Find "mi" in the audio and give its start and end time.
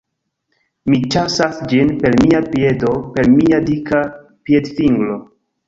0.91-0.97